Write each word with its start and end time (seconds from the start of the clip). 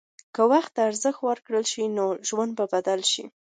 که 0.35 0.41
وخت 0.51 0.71
ته 0.75 0.81
ارزښت 0.89 1.19
ورکړل 1.23 1.65
شي، 1.71 1.83
نو 1.97 2.05
ژوند 2.27 2.51
به 2.57 2.65
بدل 2.73 2.99
شي. 3.11 3.23